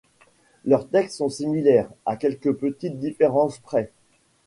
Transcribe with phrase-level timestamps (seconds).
[0.65, 3.91] Leurs textes sont similaires, à quelques petites différences près.